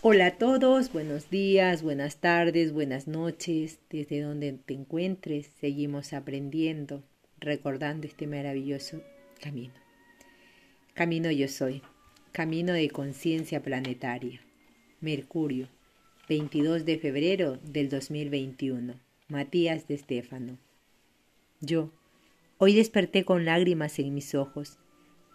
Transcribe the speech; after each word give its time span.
Hola 0.00 0.26
a 0.26 0.38
todos, 0.38 0.92
buenos 0.92 1.28
días, 1.28 1.82
buenas 1.82 2.18
tardes, 2.18 2.72
buenas 2.72 3.08
noches, 3.08 3.80
desde 3.90 4.20
donde 4.20 4.52
te 4.52 4.74
encuentres, 4.74 5.50
seguimos 5.60 6.12
aprendiendo, 6.12 7.02
recordando 7.40 8.06
este 8.06 8.28
maravilloso 8.28 9.02
camino. 9.42 9.74
Camino 10.94 11.32
yo 11.32 11.48
soy, 11.48 11.82
camino 12.30 12.74
de 12.74 12.88
conciencia 12.90 13.60
planetaria. 13.60 14.40
Mercurio, 15.00 15.66
22 16.28 16.84
de 16.84 16.98
febrero 17.00 17.58
del 17.64 17.88
2021. 17.88 18.94
Matías 19.26 19.88
de 19.88 19.94
Estéfano. 19.96 20.58
Yo, 21.60 21.90
hoy 22.58 22.76
desperté 22.76 23.24
con 23.24 23.44
lágrimas 23.44 23.98
en 23.98 24.14
mis 24.14 24.36
ojos. 24.36 24.78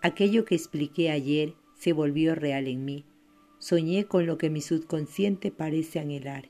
Aquello 0.02 0.46
que 0.46 0.56
expliqué 0.56 1.12
ayer 1.12 1.54
se 1.78 1.92
volvió 1.92 2.34
real 2.34 2.70
en 2.70 2.86
mí 2.86 3.04
Soñé 3.64 4.04
con 4.08 4.26
lo 4.26 4.38
que 4.38 4.50
mi 4.50 4.60
subconsciente 4.60 5.50
parece 5.50 5.98
anhelar, 5.98 6.50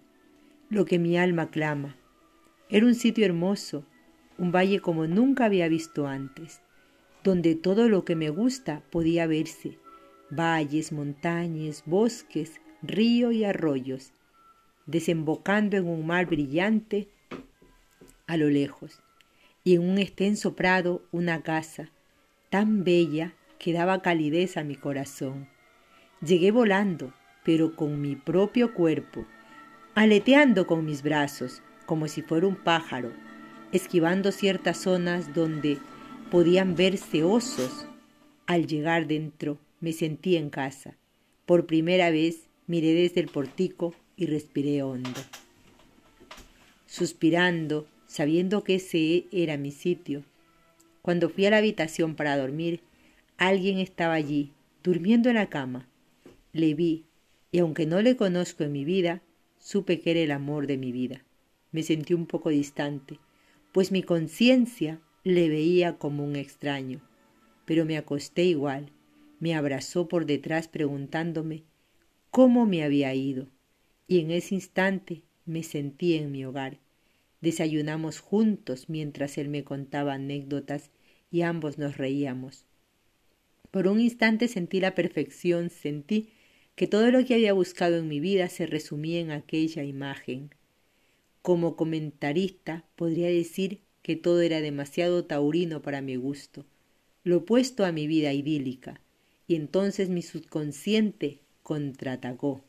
lo 0.72 0.84
que 0.86 0.98
mi 0.98 1.16
alma 1.16 1.52
clama. 1.52 1.96
Era 2.70 2.88
un 2.88 2.96
sitio 2.96 3.24
hermoso, 3.24 3.86
un 4.40 4.52
valle 4.52 4.80
como 4.80 5.06
nunca 5.06 5.46
había 5.46 5.68
visto 5.68 6.08
antes, 6.08 6.62
donde 7.24 7.54
todo 7.54 7.88
lo 7.88 8.04
que 8.04 8.16
me 8.16 8.32
gusta 8.32 8.82
podía 8.90 9.28
verse, 9.28 9.78
valles, 10.32 10.92
montañas, 10.92 11.84
bosques, 11.86 12.60
río 12.82 13.32
y 13.32 13.44
arroyos, 13.44 14.12
desembocando 14.88 15.78
en 15.78 15.86
un 15.86 16.08
mar 16.08 16.26
brillante 16.26 17.10
a 18.26 18.38
lo 18.38 18.50
lejos, 18.50 19.04
y 19.64 19.76
en 19.76 19.88
un 19.88 20.00
extenso 20.00 20.56
prado 20.56 21.04
una 21.12 21.44
casa 21.44 21.92
tan 22.50 22.84
bella 22.84 23.36
que 23.60 23.72
daba 23.72 24.02
calidez 24.02 24.58
a 24.58 24.64
mi 24.64 24.76
corazón. 24.76 25.53
Llegué 26.26 26.52
volando, 26.52 27.12
pero 27.44 27.76
con 27.76 28.00
mi 28.00 28.16
propio 28.16 28.74
cuerpo, 28.74 29.26
aleteando 29.94 30.68
con 30.68 30.86
mis 30.86 31.04
brazos, 31.04 31.62
como 31.86 32.08
si 32.08 32.22
fuera 32.22 32.48
un 32.48 32.56
pájaro, 32.56 33.12
esquivando 33.74 34.32
ciertas 34.32 34.78
zonas 34.78 35.34
donde 35.34 35.80
podían 36.32 36.76
verse 36.76 37.26
osos. 37.26 37.88
Al 38.46 38.68
llegar 38.68 39.06
dentro, 39.06 39.58
me 39.82 39.92
sentí 39.92 40.38
en 40.38 40.50
casa. 40.50 40.96
Por 41.46 41.66
primera 41.66 42.10
vez 42.10 42.48
miré 42.68 42.94
desde 42.94 43.20
el 43.20 43.28
portico 43.28 43.94
y 44.16 44.28
respiré 44.28 44.82
hondo. 44.82 45.20
Suspirando, 46.86 47.86
sabiendo 48.08 48.64
que 48.64 48.76
ese 48.76 49.26
era 49.34 49.58
mi 49.58 49.72
sitio. 49.72 50.24
Cuando 51.02 51.28
fui 51.28 51.48
a 51.48 51.50
la 51.50 51.58
habitación 51.58 52.16
para 52.16 52.38
dormir, 52.38 52.80
alguien 53.38 53.80
estaba 53.80 54.14
allí, 54.14 54.54
durmiendo 54.84 55.28
en 55.28 55.36
la 55.36 55.50
cama 55.50 55.90
le 56.54 56.74
vi, 56.76 57.06
y 57.52 57.60
aunque 57.60 57.86
no 57.86 58.02
le 58.02 58.16
conozco 58.16 58.64
en 58.64 58.72
mi 58.72 58.86
vida, 58.86 59.22
supe 59.60 60.00
que 60.00 60.12
era 60.12 60.22
el 60.22 60.32
amor 60.32 60.68
de 60.68 60.78
mi 60.78 60.92
vida. 60.92 61.24
Me 61.72 61.84
sentí 61.84 62.14
un 62.14 62.28
poco 62.28 62.50
distante, 62.50 63.20
pues 63.72 63.92
mi 63.92 64.04
conciencia 64.04 65.02
le 65.24 65.50
veía 65.50 65.98
como 65.98 66.24
un 66.24 66.36
extraño. 66.36 67.02
Pero 67.66 67.86
me 67.86 67.98
acosté 67.98 68.44
igual, 68.44 68.92
me 69.40 69.56
abrazó 69.56 70.08
por 70.08 70.26
detrás 70.26 70.68
preguntándome 70.68 71.64
cómo 72.30 72.66
me 72.66 72.84
había 72.84 73.14
ido, 73.14 73.48
y 74.08 74.20
en 74.20 74.32
ese 74.32 74.56
instante 74.56 75.24
me 75.46 75.64
sentí 75.64 76.16
en 76.16 76.32
mi 76.32 76.46
hogar. 76.46 76.80
Desayunamos 77.42 78.20
juntos 78.20 78.90
mientras 78.90 79.38
él 79.38 79.50
me 79.50 79.64
contaba 79.64 80.14
anécdotas 80.14 80.92
y 81.32 81.42
ambos 81.42 81.78
nos 81.78 81.98
reíamos. 81.98 82.66
Por 83.72 83.88
un 83.88 84.00
instante 84.00 84.48
sentí 84.48 84.80
la 84.80 84.94
perfección, 84.94 85.70
sentí 85.70 86.30
que 86.76 86.88
todo 86.88 87.12
lo 87.12 87.24
que 87.24 87.36
había 87.36 87.54
buscado 87.54 87.98
en 87.98 88.08
mi 88.08 88.20
vida 88.20 88.50
se 88.50 88.66
resumía 88.66 89.20
en 89.20 89.32
aquella 89.32 89.84
imagen. 89.84 90.50
Como 91.42 91.76
comentarista 91.76 92.84
podría 92.96 93.28
decir 93.28 93.82
que 94.02 94.16
todo 94.16 94.42
era 94.42 94.60
demasiado 94.60 95.26
taurino 95.26 95.82
para 95.82 96.02
mi 96.02 96.16
gusto, 96.16 96.66
lo 97.24 97.38
opuesto 97.38 97.86
a 97.86 97.92
mi 97.92 98.08
vida 98.08 98.34
idílica, 98.34 99.00
y 99.48 99.56
entonces 99.56 100.10
mi 100.10 100.22
subconsciente 100.22 101.40
contraatacó. 101.62 102.64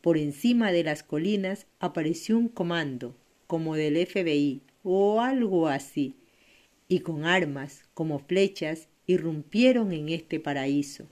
Por 0.00 0.16
encima 0.16 0.70
de 0.70 0.84
las 0.84 1.02
colinas 1.02 1.66
apareció 1.80 2.38
un 2.38 2.48
comando, 2.48 3.16
como 3.46 3.74
del 3.74 3.96
FBI 4.06 4.62
o 4.84 5.20
algo 5.20 5.68
así, 5.68 6.14
y 6.88 7.00
con 7.00 7.24
armas 7.24 7.84
como 7.94 8.20
flechas 8.20 8.88
irrumpieron 9.06 9.92
en 9.92 10.08
este 10.10 10.40
paraíso 10.40 11.06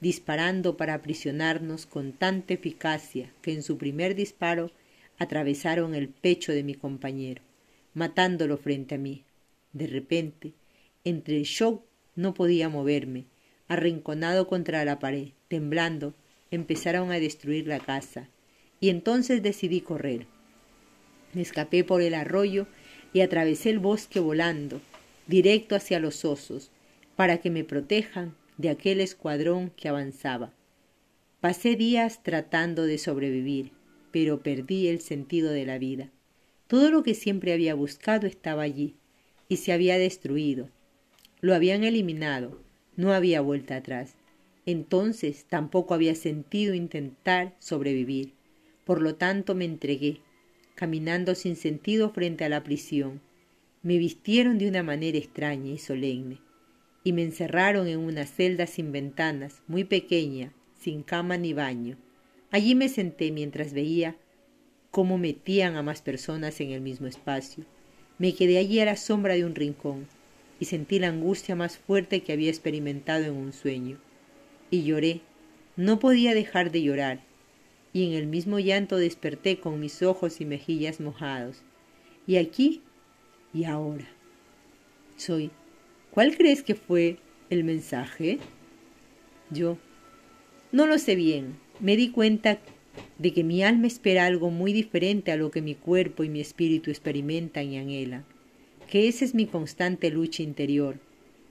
disparando 0.00 0.76
para 0.76 0.94
aprisionarnos 0.94 1.86
con 1.86 2.12
tanta 2.12 2.54
eficacia 2.54 3.32
que 3.42 3.52
en 3.52 3.62
su 3.62 3.78
primer 3.78 4.14
disparo 4.14 4.70
atravesaron 5.18 5.94
el 5.94 6.08
pecho 6.08 6.52
de 6.52 6.62
mi 6.62 6.74
compañero, 6.74 7.42
matándolo 7.94 8.58
frente 8.58 8.96
a 8.96 8.98
mí. 8.98 9.24
De 9.72 9.86
repente, 9.86 10.52
entre 11.04 11.36
el 11.36 11.44
shock 11.44 11.82
no 12.14 12.34
podía 12.34 12.68
moverme, 12.68 13.24
arrinconado 13.68 14.46
contra 14.46 14.84
la 14.84 14.98
pared, 14.98 15.28
temblando, 15.48 16.14
empezaron 16.50 17.10
a 17.10 17.18
destruir 17.18 17.66
la 17.66 17.80
casa, 17.80 18.28
y 18.80 18.90
entonces 18.90 19.42
decidí 19.42 19.80
correr. 19.80 20.26
Me 21.32 21.42
escapé 21.42 21.84
por 21.84 22.02
el 22.02 22.14
arroyo 22.14 22.66
y 23.12 23.20
atravesé 23.20 23.70
el 23.70 23.78
bosque 23.78 24.20
volando, 24.20 24.80
directo 25.26 25.74
hacia 25.74 25.98
los 25.98 26.24
osos, 26.24 26.70
para 27.16 27.38
que 27.38 27.50
me 27.50 27.64
protejan 27.64 28.34
de 28.58 28.70
aquel 28.70 29.00
escuadrón 29.00 29.70
que 29.70 29.88
avanzaba. 29.88 30.52
Pasé 31.40 31.76
días 31.76 32.22
tratando 32.22 32.84
de 32.84 32.98
sobrevivir, 32.98 33.72
pero 34.10 34.40
perdí 34.42 34.88
el 34.88 35.00
sentido 35.00 35.50
de 35.50 35.66
la 35.66 35.78
vida. 35.78 36.10
Todo 36.66 36.90
lo 36.90 37.02
que 37.02 37.14
siempre 37.14 37.52
había 37.52 37.74
buscado 37.74 38.26
estaba 38.26 38.62
allí, 38.62 38.94
y 39.48 39.58
se 39.58 39.72
había 39.72 39.98
destruido. 39.98 40.70
Lo 41.40 41.54
habían 41.54 41.84
eliminado, 41.84 42.60
no 42.96 43.12
había 43.12 43.40
vuelta 43.40 43.76
atrás. 43.76 44.16
Entonces 44.64 45.44
tampoco 45.44 45.94
había 45.94 46.14
sentido 46.14 46.74
intentar 46.74 47.54
sobrevivir. 47.60 48.32
Por 48.84 49.02
lo 49.02 49.14
tanto 49.14 49.54
me 49.54 49.64
entregué, 49.64 50.20
caminando 50.74 51.34
sin 51.34 51.54
sentido 51.54 52.10
frente 52.10 52.44
a 52.44 52.48
la 52.48 52.64
prisión. 52.64 53.20
Me 53.82 53.98
vistieron 53.98 54.58
de 54.58 54.68
una 54.68 54.82
manera 54.82 55.18
extraña 55.18 55.70
y 55.70 55.78
solemne 55.78 56.45
y 57.06 57.12
me 57.12 57.22
encerraron 57.22 57.86
en 57.86 58.00
una 58.00 58.26
celda 58.26 58.66
sin 58.66 58.90
ventanas, 58.90 59.62
muy 59.68 59.84
pequeña, 59.84 60.52
sin 60.76 61.04
cama 61.04 61.36
ni 61.36 61.52
baño. 61.52 61.96
Allí 62.50 62.74
me 62.74 62.88
senté 62.88 63.30
mientras 63.30 63.72
veía 63.72 64.16
cómo 64.90 65.16
metían 65.16 65.76
a 65.76 65.84
más 65.84 66.02
personas 66.02 66.60
en 66.60 66.72
el 66.72 66.80
mismo 66.80 67.06
espacio. 67.06 67.64
Me 68.18 68.34
quedé 68.34 68.58
allí 68.58 68.80
a 68.80 68.86
la 68.86 68.96
sombra 68.96 69.34
de 69.34 69.44
un 69.44 69.54
rincón 69.54 70.08
y 70.58 70.64
sentí 70.64 70.98
la 70.98 71.06
angustia 71.06 71.54
más 71.54 71.78
fuerte 71.78 72.24
que 72.24 72.32
había 72.32 72.50
experimentado 72.50 73.24
en 73.24 73.36
un 73.36 73.52
sueño. 73.52 73.98
Y 74.72 74.82
lloré. 74.82 75.20
No 75.76 76.00
podía 76.00 76.34
dejar 76.34 76.72
de 76.72 76.82
llorar. 76.82 77.20
Y 77.92 78.04
en 78.08 78.14
el 78.14 78.26
mismo 78.26 78.58
llanto 78.58 78.96
desperté 78.96 79.60
con 79.60 79.78
mis 79.78 80.02
ojos 80.02 80.40
y 80.40 80.44
mejillas 80.44 80.98
mojados. 80.98 81.62
Y 82.26 82.38
aquí 82.38 82.82
y 83.54 83.62
ahora. 83.62 84.08
Soy 85.16 85.52
¿Cuál 86.16 86.34
crees 86.34 86.62
que 86.62 86.74
fue 86.74 87.18
el 87.50 87.62
mensaje? 87.62 88.38
Yo. 89.50 89.76
No 90.72 90.86
lo 90.86 90.98
sé 90.98 91.14
bien. 91.14 91.58
Me 91.78 91.94
di 91.94 92.08
cuenta 92.08 92.58
de 93.18 93.34
que 93.34 93.44
mi 93.44 93.62
alma 93.62 93.86
espera 93.86 94.24
algo 94.24 94.50
muy 94.50 94.72
diferente 94.72 95.30
a 95.30 95.36
lo 95.36 95.50
que 95.50 95.60
mi 95.60 95.74
cuerpo 95.74 96.24
y 96.24 96.30
mi 96.30 96.40
espíritu 96.40 96.90
experimentan 96.90 97.70
y 97.70 97.76
anhelan, 97.76 98.24
que 98.88 99.08
esa 99.08 99.26
es 99.26 99.34
mi 99.34 99.44
constante 99.44 100.08
lucha 100.08 100.42
interior, 100.42 100.98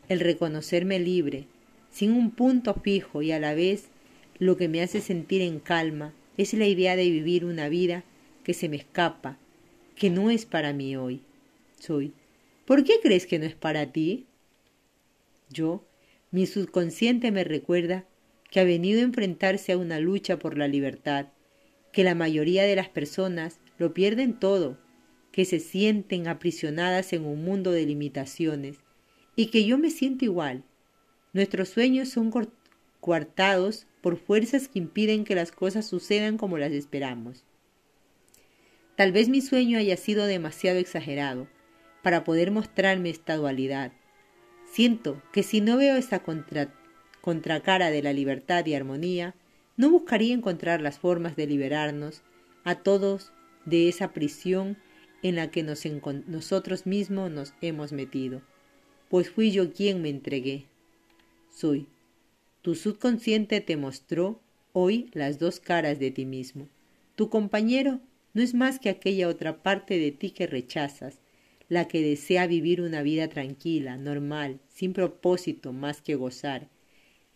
el 0.09 0.19
reconocerme 0.19 0.97
libre, 0.97 1.45
sin 1.91 2.13
un 2.13 2.31
punto 2.31 2.73
fijo 2.73 3.21
y 3.21 3.33
a 3.33 3.39
la 3.39 3.53
vez 3.53 3.89
lo 4.39 4.57
que 4.57 4.67
me 4.67 4.81
hace 4.81 4.99
sentir 4.99 5.43
en 5.43 5.59
calma 5.59 6.11
es 6.37 6.55
la 6.55 6.65
idea 6.65 6.95
de 6.95 7.07
vivir 7.11 7.45
una 7.45 7.69
vida 7.69 8.03
que 8.43 8.55
se 8.55 8.67
me 8.67 8.77
escapa, 8.77 9.37
que 9.95 10.09
no 10.09 10.31
es 10.31 10.47
para 10.47 10.73
mí 10.73 10.95
hoy. 10.95 11.21
Soy. 11.79 12.13
¿Por 12.65 12.83
qué 12.83 12.93
crees 12.99 13.27
que 13.27 13.37
no 13.37 13.45
es 13.45 13.53
para 13.53 13.91
ti? 13.91 14.25
Yo, 15.49 15.85
mi 16.31 16.45
subconsciente 16.45 17.31
me 17.31 17.43
recuerda 17.43 18.05
que 18.49 18.59
ha 18.59 18.63
venido 18.63 18.99
a 18.99 19.03
enfrentarse 19.03 19.71
a 19.71 19.77
una 19.77 19.99
lucha 19.99 20.39
por 20.39 20.57
la 20.57 20.67
libertad, 20.67 21.27
que 21.91 22.03
la 22.03 22.15
mayoría 22.15 22.63
de 22.63 22.75
las 22.75 22.89
personas 22.89 23.59
lo 23.77 23.93
pierden 23.93 24.39
todo, 24.39 24.77
que 25.31 25.45
se 25.45 25.59
sienten 25.59 26.27
aprisionadas 26.27 27.13
en 27.13 27.25
un 27.25 27.43
mundo 27.43 27.71
de 27.71 27.85
limitaciones, 27.85 28.77
y 29.35 29.47
que 29.47 29.65
yo 29.65 29.77
me 29.77 29.89
siento 29.89 30.25
igual. 30.25 30.63
Nuestros 31.33 31.69
sueños 31.69 32.09
son 32.09 32.31
coartados 33.01 33.87
por 34.01 34.17
fuerzas 34.17 34.67
que 34.67 34.79
impiden 34.79 35.25
que 35.25 35.35
las 35.35 35.51
cosas 35.51 35.85
sucedan 35.85 36.37
como 36.37 36.57
las 36.57 36.71
esperamos. 36.71 37.43
Tal 38.95 39.11
vez 39.11 39.27
mi 39.27 39.41
sueño 39.41 39.77
haya 39.77 39.97
sido 39.97 40.25
demasiado 40.25 40.79
exagerado 40.79 41.49
para 42.01 42.23
poder 42.23 42.51
mostrarme 42.51 43.09
esta 43.09 43.35
dualidad, 43.35 43.91
Siento 44.75 45.21
que 45.31 45.41
si 45.41 45.61
no 45.61 45.77
veo 45.77 45.95
esa 45.95 46.19
contra, 46.19 46.73
contracara 47.21 47.91
de 47.91 48.03
la 48.03 48.11
libertad 48.11 48.65
y 48.65 48.73
armonía, 48.73 49.33
no 49.77 49.89
buscaría 49.89 50.33
encontrar 50.33 50.81
las 50.81 50.99
formas 50.99 51.37
de 51.37 51.47
liberarnos 51.47 52.23
a 52.65 52.75
todos 52.75 53.31
de 53.63 53.87
esa 53.87 54.11
prisión 54.11 54.75
en 55.23 55.37
la 55.37 55.49
que 55.49 55.63
nosotros 55.63 56.85
mismos 56.85 57.31
nos 57.31 57.53
hemos 57.61 57.93
metido, 57.93 58.41
pues 59.07 59.29
fui 59.29 59.49
yo 59.49 59.71
quien 59.71 60.01
me 60.01 60.09
entregué. 60.09 60.65
Soy. 61.49 61.87
Tu 62.61 62.75
subconsciente 62.75 63.61
te 63.61 63.77
mostró 63.77 64.41
hoy 64.73 65.09
las 65.13 65.39
dos 65.39 65.61
caras 65.61 65.99
de 65.99 66.11
ti 66.11 66.25
mismo. 66.25 66.67
Tu 67.15 67.29
compañero 67.29 68.01
no 68.33 68.41
es 68.41 68.53
más 68.53 68.79
que 68.79 68.89
aquella 68.89 69.29
otra 69.29 69.63
parte 69.63 69.97
de 69.97 70.11
ti 70.11 70.31
que 70.31 70.47
rechazas, 70.47 71.21
la 71.69 71.87
que 71.87 72.01
desea 72.01 72.47
vivir 72.47 72.81
una 72.81 73.01
vida 73.01 73.27
tranquila, 73.27 73.97
normal, 73.97 74.59
sin 74.69 74.93
propósito 74.93 75.73
más 75.73 76.01
que 76.01 76.15
gozar. 76.15 76.69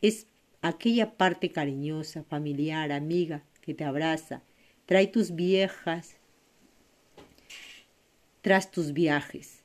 Es 0.02 0.28
aquella 0.62 1.18
parte 1.18 1.52
cariñosa, 1.52 2.24
familiar, 2.24 2.92
amiga, 2.92 3.44
que 3.62 3.74
te 3.74 3.84
abraza, 3.84 4.44
trae 4.86 5.08
tus 5.08 5.36
viejas 5.36 6.16
tras 8.42 8.72
tus 8.72 8.94
viajes, 8.94 9.64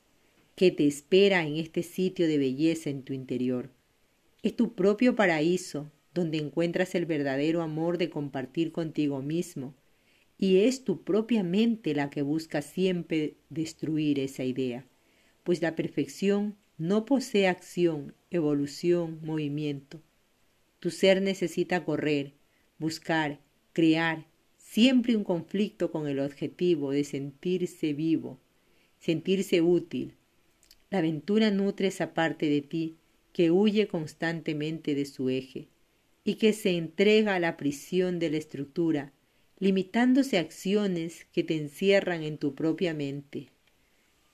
que 0.55 0.71
te 0.71 0.85
espera 0.85 1.45
en 1.45 1.55
este 1.55 1.81
sitio 1.81 2.27
de 2.27 2.37
belleza 2.37 2.89
en 2.89 3.03
tu 3.03 3.13
interior. 3.13 3.69
Es 4.43 4.55
tu 4.55 4.73
propio 4.73 5.15
paraíso, 5.15 5.89
donde 6.13 6.37
encuentras 6.37 6.95
el 6.95 7.05
verdadero 7.05 7.61
amor 7.61 7.97
de 7.97 8.09
compartir 8.09 8.71
contigo 8.71 9.21
mismo, 9.21 9.73
y 10.37 10.57
es 10.57 10.83
tu 10.83 11.03
propia 11.03 11.43
mente 11.43 11.93
la 11.93 12.09
que 12.09 12.21
busca 12.21 12.61
siempre 12.61 13.35
destruir 13.49 14.19
esa 14.19 14.43
idea, 14.43 14.85
pues 15.43 15.61
la 15.61 15.75
perfección 15.75 16.55
no 16.77 17.05
posee 17.05 17.47
acción, 17.47 18.13
evolución, 18.31 19.19
movimiento. 19.23 20.01
Tu 20.79 20.91
ser 20.91 21.21
necesita 21.21 21.85
correr, 21.85 22.33
buscar, 22.79 23.39
crear, 23.71 24.25
siempre 24.57 25.15
un 25.15 25.23
conflicto 25.23 25.91
con 25.91 26.07
el 26.07 26.19
objetivo 26.19 26.91
de 26.91 27.05
sentirse 27.05 27.93
vivo, 27.93 28.39
sentirse 28.99 29.61
útil. 29.61 30.15
La 30.89 30.99
aventura 30.99 31.49
nutre 31.49 31.87
esa 31.87 32.13
parte 32.13 32.49
de 32.49 32.61
ti 32.61 32.95
que 33.31 33.51
huye 33.51 33.87
constantemente 33.87 34.95
de 34.95 35.05
su 35.05 35.29
eje 35.29 35.67
y 36.23 36.35
que 36.35 36.53
se 36.53 36.77
entrega 36.77 37.35
a 37.35 37.39
la 37.39 37.55
prisión 37.55 38.19
de 38.19 38.29
la 38.29 38.37
estructura 38.37 39.13
limitándose 39.59 40.37
a 40.37 40.41
acciones 40.41 41.25
que 41.31 41.43
te 41.43 41.55
encierran 41.55 42.23
en 42.23 42.37
tu 42.37 42.55
propia 42.55 42.93
mente. 42.93 43.49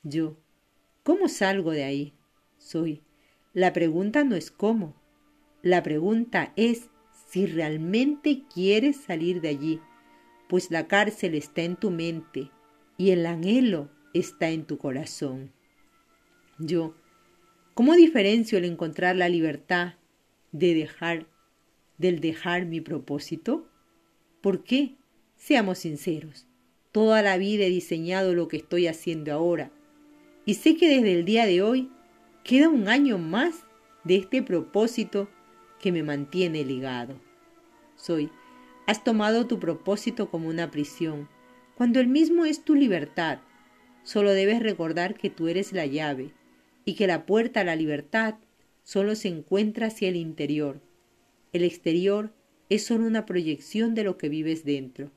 Yo, 0.03 0.38
¿cómo 1.03 1.27
salgo 1.27 1.71
de 1.71 1.83
ahí? 1.83 2.13
Soy. 2.57 3.01
La 3.53 3.73
pregunta 3.73 4.23
no 4.23 4.35
es 4.35 4.50
cómo. 4.50 4.95
La 5.62 5.83
pregunta 5.83 6.53
es 6.56 6.89
si 7.29 7.45
realmente 7.45 8.44
quieres 8.53 8.97
salir 8.97 9.41
de 9.41 9.50
allí, 9.50 9.79
pues 10.50 10.71
la 10.71 10.88
cárcel 10.88 11.35
está 11.35 11.62
en 11.62 11.75
tu 11.75 11.91
mente 11.91 12.50
y 12.97 13.12
el 13.12 13.25
anhelo 13.25 13.89
está 14.13 14.50
en 14.50 14.65
tu 14.65 14.77
corazón. 14.77 15.51
Yo, 16.59 16.95
¿cómo 17.73 17.94
diferencio 17.95 18.57
el 18.57 18.65
encontrar 18.65 19.15
la 19.15 19.29
libertad 19.29 19.95
de 20.51 20.73
dejar 20.73 21.27
del 21.97 22.19
dejar 22.19 22.65
mi 22.65 22.81
propósito? 22.81 23.69
¿Por 24.41 24.63
qué? 24.63 24.95
Seamos 25.44 25.80
sinceros, 25.80 26.46
toda 26.92 27.24
la 27.24 27.36
vida 27.40 27.66
he 27.66 27.70
diseñado 27.72 28.36
lo 28.36 28.48
que 28.48 28.58
estoy 28.58 28.86
haciendo 28.86 29.34
ahora 29.34 29.72
y 30.46 30.54
sé 30.54 30.78
que 30.78 30.88
desde 30.88 31.14
el 31.14 31.26
día 31.26 31.48
de 31.48 31.64
hoy 31.64 31.90
queda 32.44 32.70
un 32.70 32.88
año 32.88 33.18
más 33.18 33.66
de 34.04 34.18
este 34.18 34.44
propósito 34.44 35.30
que 35.80 35.92
me 35.92 36.04
mantiene 36.04 36.64
ligado. 36.64 37.20
Soy, 37.96 38.30
has 38.86 39.04
tomado 39.04 39.48
tu 39.48 39.60
propósito 39.60 40.30
como 40.30 40.48
una 40.48 40.70
prisión, 40.70 41.28
cuando 41.76 42.00
el 42.00 42.08
mismo 42.08 42.46
es 42.46 42.64
tu 42.64 42.76
libertad. 42.76 43.40
Solo 44.04 44.34
debes 44.34 44.62
recordar 44.62 45.16
que 45.16 45.32
tú 45.32 45.48
eres 45.48 45.74
la 45.74 45.88
llave 45.88 46.36
y 46.86 46.94
que 46.94 47.08
la 47.08 47.26
puerta 47.26 47.62
a 47.62 47.64
la 47.64 47.76
libertad 47.76 48.36
solo 48.84 49.16
se 49.16 49.30
encuentra 49.30 49.88
hacia 49.88 50.10
el 50.10 50.18
interior. 50.18 50.82
El 51.52 51.64
exterior 51.64 52.32
es 52.70 52.86
solo 52.86 53.08
una 53.08 53.26
proyección 53.26 53.96
de 53.96 54.04
lo 54.04 54.20
que 54.20 54.30
vives 54.30 54.66
dentro. 54.66 55.10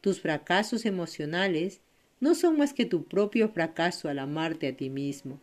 Tus 0.00 0.20
fracasos 0.20 0.86
emocionales 0.86 1.80
no 2.20 2.36
son 2.36 2.56
más 2.56 2.72
que 2.72 2.84
tu 2.84 3.04
propio 3.04 3.48
fracaso 3.48 4.08
al 4.08 4.20
amarte 4.20 4.68
a 4.68 4.76
ti 4.76 4.90
mismo, 4.90 5.40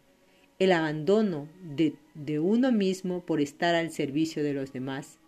el 0.60 0.72
abandono 0.72 1.50
de, 1.62 2.40
uno 2.40 2.72
mismo 2.72 3.26
por 3.26 3.42
estar 3.42 3.76
al 3.76 3.92
servicio 3.92 4.44
de 4.44 4.54
los 4.54 4.72
demás. 4.72 5.20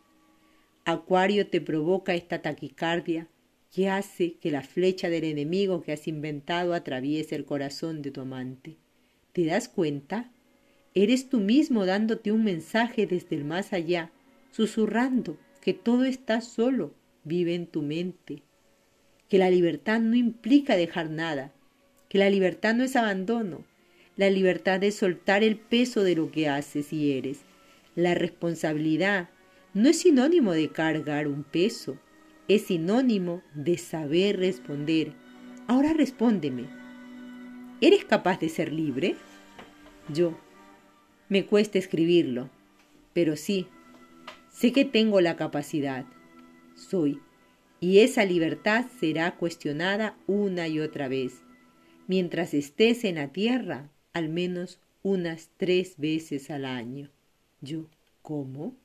Acuario 0.86 1.48
te 1.48 1.60
provoca 1.60 2.16
esta 2.16 2.42
taquicardia 2.42 3.28
que 3.74 3.90
hace 3.90 4.36
que 4.36 4.50
la 4.50 4.62
flecha 4.62 5.10
del 5.10 5.26
enemigo 5.26 5.82
que 5.82 5.92
has 5.92 6.08
inventado 6.08 6.74
atraviese 6.74 7.36
el 7.36 7.44
corazón 7.44 8.02
de 8.02 8.12
tu 8.12 8.22
amante. 8.22 8.78
¿Te 9.34 9.46
das 9.46 9.68
cuenta? 9.68 10.32
Eres 10.94 11.28
tú 11.28 11.42
mismo 11.42 11.86
dándote 11.86 12.32
un 12.32 12.46
mensaje 12.46 13.06
desde 13.06 13.36
el 13.36 13.44
más 13.44 13.74
allá, 13.74 14.10
susurrando 14.52 15.38
que 15.62 15.74
todo 15.74 16.06
está 16.06 16.40
solo, 16.40 16.94
vive 17.26 17.54
en 17.54 17.68
tu 17.68 17.82
mente 17.82 18.47
que 19.30 19.38
la 19.38 19.50
libertad 19.50 20.00
no 20.00 20.16
implica 20.16 20.76
dejar 20.76 21.10
nada, 21.10 21.52
que 22.10 22.18
la 22.18 22.30
libertad 22.30 22.76
no 22.76 22.84
es 22.84 22.96
abandono, 22.96 23.66
la 24.16 24.30
libertad 24.30 24.84
es 24.84 24.96
soltar 24.96 25.44
el 25.44 25.58
peso 25.58 26.04
de 26.04 26.16
lo 26.16 26.32
que 26.32 26.50
haces 26.50 26.92
y 26.92 27.14
eres. 27.14 27.42
La 27.96 28.16
responsabilidad 28.16 29.30
no 29.74 29.90
es 29.90 30.00
sinónimo 30.00 30.54
de 30.54 30.70
cargar 30.70 31.28
un 31.28 31.44
peso, 31.44 32.00
es 32.48 32.64
sinónimo 32.64 33.44
de 33.54 33.78
saber 33.78 34.38
responder. 34.40 35.14
Ahora 35.68 35.94
respóndeme, 35.94 36.66
¿eres 37.82 38.06
capaz 38.06 38.40
de 38.40 38.50
ser 38.50 38.72
libre? 38.72 39.16
Yo, 40.12 40.36
me 41.30 41.46
cuesta 41.46 41.78
escribirlo, 41.78 42.50
pero 43.14 43.36
sí, 43.36 43.68
sé 44.50 44.72
que 44.72 44.86
tengo 44.86 45.22
la 45.22 45.36
capacidad. 45.36 46.06
Soy 46.76 47.20
y 47.80 48.00
esa 48.00 48.26
libertad 48.26 48.88
será 49.00 49.36
cuestionada 49.36 50.18
una 50.26 50.68
y 50.68 50.80
otra 50.80 51.08
vez, 51.08 51.44
mientras 52.08 52.54
estés 52.54 53.04
en 53.04 53.16
la 53.16 53.32
tierra, 53.32 53.92
al 54.14 54.30
menos 54.30 54.80
unas 55.04 55.50
tres 55.58 55.96
veces 55.98 56.50
al 56.50 56.66
año. 56.66 57.12
Yo, 57.62 57.88
¿cómo? 58.22 58.76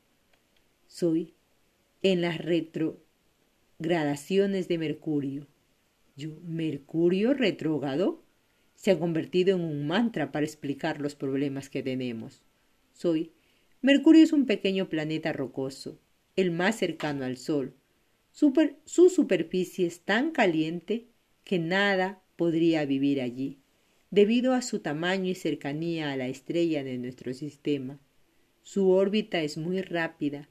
Soy 0.87 1.35
en 2.03 2.21
las 2.21 2.39
retrogradaciones 2.39 4.69
de 4.69 4.79
Mercurio. 4.79 5.47
Yo, 6.17 6.31
¿Mercurio 6.43 7.33
retrógrado? 7.33 8.23
Se 8.75 8.91
ha 8.91 8.99
convertido 8.99 9.57
en 9.57 9.65
un 9.65 9.87
mantra 9.87 10.33
para 10.33 10.45
explicar 10.45 11.01
los 11.01 11.15
problemas 11.15 11.71
que 11.71 11.83
tenemos. 11.83 12.43
Soy. 12.93 13.33
Mercurio 13.81 14.23
es 14.23 14.33
un 14.33 14.47
pequeño 14.47 14.89
planeta 14.89 15.33
rocoso, 15.33 15.99
el 16.37 16.53
más 16.53 16.77
cercano 16.77 17.25
al 17.25 17.37
Sol, 17.37 17.75
su 18.33 19.11
superficie 19.11 19.87
es 19.87 20.01
tan 20.01 20.33
caliente 20.33 21.07
que 21.45 21.59
nada 21.59 22.23
podría 22.37 22.85
vivir 22.87 23.21
allí, 23.21 23.59
debido 24.11 24.55
a 24.55 24.63
su 24.63 24.81
tamaño 24.81 25.31
y 25.31 25.35
cercanía 25.35 26.13
a 26.13 26.17
la 26.17 26.29
estrella 26.29 26.83
de 26.83 26.99
nuestro 26.99 27.35
sistema. 27.35 28.01
Su 28.63 28.91
órbita 28.91 29.43
es 29.43 29.59
muy 29.59 29.83
rápida, 29.83 30.49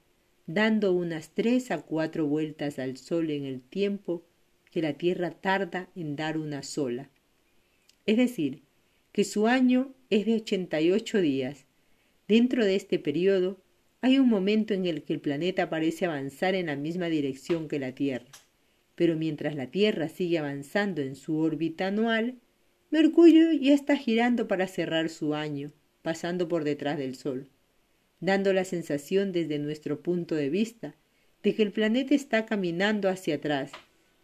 dando 0.47 0.93
unas 0.93 1.33
tres 1.33 1.71
a 1.71 1.81
cuatro 1.81 2.27
vueltas 2.27 2.79
al 2.79 2.97
Sol 2.97 3.29
en 3.31 3.45
el 3.45 3.61
tiempo 3.61 4.23
que 4.71 4.81
la 4.81 4.93
Tierra 4.93 5.31
tarda 5.31 5.89
en 5.95 6.15
dar 6.15 6.37
una 6.37 6.63
sola. 6.63 7.09
Es 8.05 8.17
decir, 8.17 8.63
que 9.11 9.23
su 9.23 9.47
año 9.47 9.93
es 10.09 10.25
de 10.25 10.35
88 10.35 11.21
días. 11.21 11.65
Dentro 12.27 12.65
de 12.65 12.75
este 12.75 12.99
periodo, 12.99 13.60
hay 14.01 14.17
un 14.17 14.27
momento 14.27 14.73
en 14.73 14.87
el 14.87 15.03
que 15.03 15.13
el 15.13 15.21
planeta 15.21 15.69
parece 15.69 16.05
avanzar 16.05 16.55
en 16.55 16.65
la 16.67 16.75
misma 16.75 17.07
dirección 17.07 17.67
que 17.67 17.77
la 17.77 17.93
Tierra, 17.93 18.25
pero 18.95 19.15
mientras 19.15 19.55
la 19.55 19.67
Tierra 19.67 20.09
sigue 20.09 20.39
avanzando 20.39 21.01
en 21.01 21.15
su 21.15 21.37
órbita 21.37 21.87
anual, 21.87 22.39
Mercurio 22.89 23.53
ya 23.53 23.73
está 23.73 23.95
girando 23.95 24.47
para 24.47 24.67
cerrar 24.67 25.09
su 25.09 25.35
año, 25.35 25.71
pasando 26.01 26.47
por 26.47 26.63
detrás 26.63 26.97
del 26.97 27.15
Sol, 27.15 27.47
dando 28.19 28.53
la 28.53 28.65
sensación 28.65 29.31
desde 29.31 29.59
nuestro 29.59 30.01
punto 30.01 30.35
de 30.35 30.49
vista 30.49 30.95
de 31.43 31.55
que 31.55 31.63
el 31.63 31.71
planeta 31.71 32.15
está 32.15 32.45
caminando 32.45 33.07
hacia 33.07 33.35
atrás, 33.35 33.71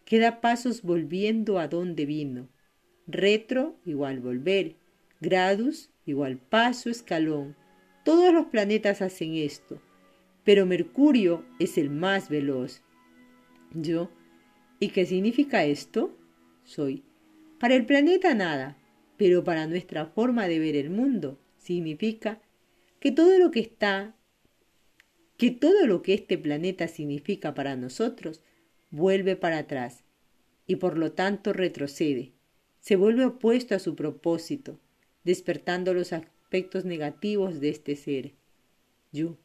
que 0.04 0.18
da 0.18 0.40
pasos 0.40 0.82
volviendo 0.82 1.58
a 1.58 1.68
donde 1.68 2.04
vino. 2.04 2.48
Retro 3.06 3.76
igual 3.86 4.20
volver, 4.20 4.74
gradus 5.20 5.90
igual 6.04 6.36
paso, 6.38 6.90
escalón, 6.90 7.56
todos 8.08 8.32
los 8.32 8.46
planetas 8.46 9.02
hacen 9.02 9.34
esto, 9.34 9.82
pero 10.42 10.64
Mercurio 10.64 11.44
es 11.58 11.76
el 11.76 11.90
más 11.90 12.30
veloz. 12.30 12.80
Yo, 13.74 14.08
¿y 14.80 14.88
qué 14.88 15.04
significa 15.04 15.66
esto? 15.66 16.16
Soy. 16.64 17.04
Para 17.60 17.74
el 17.74 17.84
planeta 17.84 18.32
nada, 18.32 18.78
pero 19.18 19.44
para 19.44 19.66
nuestra 19.66 20.06
forma 20.06 20.48
de 20.48 20.58
ver 20.58 20.74
el 20.74 20.88
mundo 20.88 21.38
significa 21.58 22.40
que 22.98 23.12
todo 23.12 23.38
lo 23.38 23.50
que 23.50 23.60
está 23.60 24.16
que 25.36 25.50
todo 25.50 25.86
lo 25.86 26.00
que 26.00 26.14
este 26.14 26.38
planeta 26.38 26.88
significa 26.88 27.52
para 27.52 27.76
nosotros 27.76 28.42
vuelve 28.90 29.36
para 29.36 29.58
atrás 29.58 30.02
y 30.66 30.76
por 30.76 30.96
lo 30.96 31.12
tanto 31.12 31.52
retrocede, 31.52 32.32
se 32.80 32.96
vuelve 32.96 33.26
opuesto 33.26 33.74
a 33.74 33.78
su 33.78 33.94
propósito, 33.94 34.80
despertando 35.24 35.92
los 35.92 36.14
aspectos 36.48 36.86
negativos 36.86 37.60
de 37.60 37.68
este 37.68 37.94
ser. 37.94 38.32
Yo, 39.12 39.36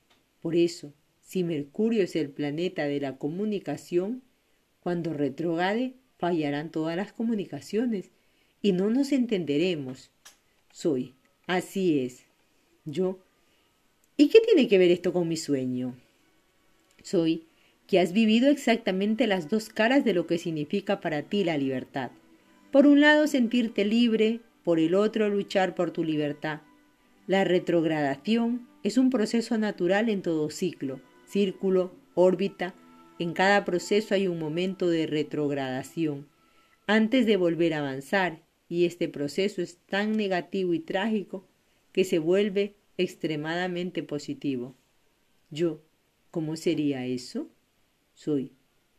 por 0.42 0.56
eso, 0.56 0.94
si 1.22 1.44
Mercurio 1.44 2.02
es 2.02 2.16
el 2.16 2.30
planeta 2.30 2.86
de 2.86 3.02
la 3.02 3.18
comunicación, 3.18 4.22
cuando 4.80 5.12
retrograde 5.12 5.96
fallarán 6.18 6.72
todas 6.72 6.96
las 6.96 7.12
comunicaciones 7.12 8.12
y 8.62 8.72
no 8.72 8.90
nos 8.90 9.12
entenderemos. 9.12 10.12
Soy, 10.72 11.14
así 11.46 12.00
es. 12.00 12.24
Yo, 12.86 13.20
¿y 14.16 14.30
qué 14.30 14.40
tiene 14.40 14.70
que 14.70 14.78
ver 14.78 14.90
esto 14.90 15.12
con 15.12 15.28
mi 15.28 15.36
sueño? 15.36 15.98
Soy 17.04 17.48
que 17.86 18.00
has 18.00 18.14
vivido 18.14 18.50
exactamente 18.50 19.28
las 19.28 19.50
dos 19.50 19.68
caras 19.68 20.06
de 20.06 20.14
lo 20.14 20.26
que 20.26 20.38
significa 20.38 21.02
para 21.02 21.24
ti 21.24 21.44
la 21.44 21.58
libertad. 21.58 22.12
Por 22.72 22.88
un 22.88 23.02
lado, 23.02 23.28
sentirte 23.28 23.84
libre, 23.84 24.40
por 24.64 24.80
el 24.80 24.96
otro, 24.96 25.28
luchar 25.28 25.76
por 25.76 25.92
tu 25.92 26.06
libertad. 26.06 26.62
La 27.26 27.46
retrogradación 27.46 28.68
es 28.84 28.98
un 28.98 29.10
proceso 29.10 29.58
natural 29.58 30.10
en 30.10 30.22
todo 30.22 30.50
ciclo, 30.50 31.00
círculo, 31.26 31.96
órbita. 32.16 32.76
En 33.18 33.32
cada 33.32 33.64
proceso 33.64 34.14
hay 34.14 34.28
un 34.28 34.40
momento 34.40 34.90
de 34.90 35.08
retrogradación, 35.08 36.28
antes 36.86 37.26
de 37.26 37.38
volver 37.38 37.76
a 37.76 37.80
avanzar, 37.80 38.44
y 38.68 38.84
este 38.84 39.08
proceso 39.08 39.62
es 39.62 39.78
tan 39.86 40.18
negativo 40.18 40.74
y 40.74 40.80
trágico 40.80 41.48
que 41.94 42.04
se 42.04 42.20
vuelve 42.20 42.76
extremadamente 42.98 44.04
positivo. 44.04 44.76
Yo, 45.50 45.82
¿cómo 46.30 46.58
sería 46.58 47.06
eso? 47.06 47.48
Soy, 48.14 48.52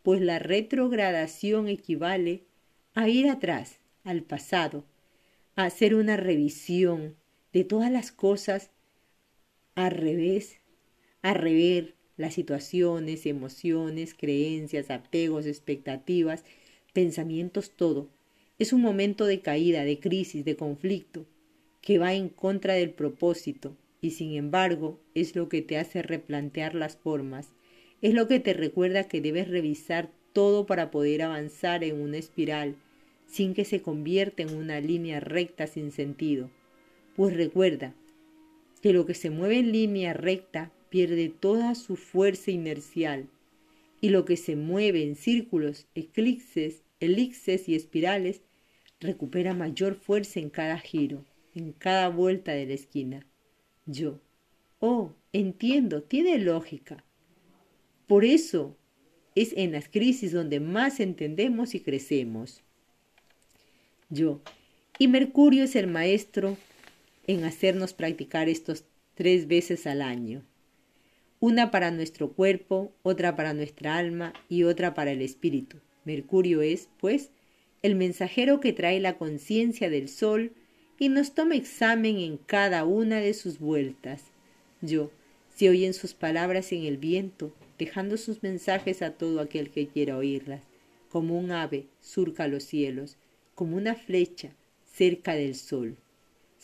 pues 0.02 0.22
la 0.22 0.38
retrogradación 0.38 1.68
equivale 1.68 2.44
a 2.94 3.06
ir 3.06 3.28
atrás, 3.28 3.80
al 4.02 4.22
pasado, 4.22 4.86
a 5.56 5.64
hacer 5.64 5.94
una 5.94 6.16
revisión 6.16 7.16
de 7.54 7.62
todas 7.62 7.90
las 7.90 8.10
cosas 8.10 8.70
al 9.76 9.92
revés, 9.92 10.56
a 11.22 11.34
rever 11.34 11.94
las 12.16 12.34
situaciones, 12.34 13.26
emociones, 13.26 14.12
creencias, 14.12 14.90
apegos, 14.90 15.46
expectativas, 15.46 16.44
pensamientos, 16.92 17.70
todo. 17.70 18.10
Es 18.58 18.72
un 18.72 18.82
momento 18.82 19.24
de 19.24 19.40
caída, 19.40 19.84
de 19.84 20.00
crisis, 20.00 20.44
de 20.44 20.56
conflicto, 20.56 21.26
que 21.80 21.98
va 21.98 22.14
en 22.14 22.28
contra 22.28 22.74
del 22.74 22.90
propósito 22.90 23.76
y 24.00 24.10
sin 24.10 24.34
embargo 24.34 25.00
es 25.14 25.36
lo 25.36 25.48
que 25.48 25.62
te 25.62 25.78
hace 25.78 26.02
replantear 26.02 26.74
las 26.74 26.96
formas, 26.96 27.50
es 28.02 28.14
lo 28.14 28.26
que 28.26 28.40
te 28.40 28.52
recuerda 28.52 29.06
que 29.06 29.20
debes 29.20 29.46
revisar 29.46 30.10
todo 30.32 30.66
para 30.66 30.90
poder 30.90 31.22
avanzar 31.22 31.84
en 31.84 32.00
una 32.00 32.16
espiral 32.16 32.74
sin 33.26 33.54
que 33.54 33.64
se 33.64 33.80
convierta 33.80 34.42
en 34.42 34.56
una 34.56 34.80
línea 34.80 35.20
recta 35.20 35.68
sin 35.68 35.92
sentido. 35.92 36.50
Pues 37.14 37.36
recuerda 37.36 37.94
que 38.82 38.92
lo 38.92 39.06
que 39.06 39.14
se 39.14 39.30
mueve 39.30 39.58
en 39.58 39.72
línea 39.72 40.12
recta 40.12 40.72
pierde 40.90 41.28
toda 41.28 41.74
su 41.74 41.96
fuerza 41.96 42.50
inercial 42.50 43.28
y 44.00 44.10
lo 44.10 44.24
que 44.24 44.36
se 44.36 44.56
mueve 44.56 45.02
en 45.02 45.16
círculos, 45.16 45.86
eclipses, 45.94 46.82
elixes 47.00 47.68
y 47.68 47.74
espirales 47.74 48.42
recupera 49.00 49.54
mayor 49.54 49.94
fuerza 49.94 50.40
en 50.40 50.50
cada 50.50 50.78
giro, 50.78 51.24
en 51.54 51.72
cada 51.72 52.08
vuelta 52.08 52.52
de 52.52 52.66
la 52.66 52.74
esquina. 52.74 53.26
Yo, 53.86 54.20
oh, 54.80 55.12
entiendo, 55.32 56.02
tiene 56.02 56.38
lógica. 56.38 57.04
Por 58.06 58.24
eso 58.24 58.76
es 59.34 59.52
en 59.56 59.72
las 59.72 59.88
crisis 59.88 60.32
donde 60.32 60.60
más 60.60 61.00
entendemos 61.00 61.74
y 61.74 61.80
crecemos 61.80 62.62
yo. 64.10 64.40
Y 64.98 65.08
Mercurio 65.08 65.64
es 65.64 65.76
el 65.76 65.86
maestro 65.86 66.56
en 67.26 67.44
hacernos 67.44 67.94
practicar 67.94 68.48
estos 68.48 68.84
tres 69.14 69.46
veces 69.46 69.86
al 69.86 70.02
año. 70.02 70.44
Una 71.40 71.70
para 71.70 71.90
nuestro 71.90 72.32
cuerpo, 72.32 72.92
otra 73.02 73.36
para 73.36 73.54
nuestra 73.54 73.96
alma 73.96 74.32
y 74.48 74.64
otra 74.64 74.94
para 74.94 75.12
el 75.12 75.22
espíritu. 75.22 75.78
Mercurio 76.04 76.62
es, 76.62 76.88
pues, 76.98 77.30
el 77.82 77.94
mensajero 77.96 78.60
que 78.60 78.72
trae 78.72 79.00
la 79.00 79.18
conciencia 79.18 79.90
del 79.90 80.08
sol 80.08 80.52
y 80.98 81.08
nos 81.08 81.34
toma 81.34 81.56
examen 81.56 82.18
en 82.18 82.38
cada 82.38 82.84
una 82.84 83.20
de 83.20 83.34
sus 83.34 83.58
vueltas. 83.58 84.22
Yo, 84.80 85.10
si 85.54 85.68
oyen 85.68 85.92
sus 85.94 86.14
palabras 86.14 86.72
en 86.72 86.84
el 86.84 86.98
viento, 86.98 87.52
dejando 87.78 88.16
sus 88.16 88.42
mensajes 88.42 89.02
a 89.02 89.12
todo 89.12 89.40
aquel 89.40 89.70
que 89.70 89.86
quiera 89.86 90.16
oírlas, 90.16 90.62
como 91.10 91.38
un 91.38 91.52
ave 91.52 91.86
surca 92.00 92.48
los 92.48 92.64
cielos, 92.64 93.16
como 93.54 93.76
una 93.76 93.94
flecha 93.94 94.50
cerca 94.84 95.34
del 95.34 95.54
sol. 95.54 95.96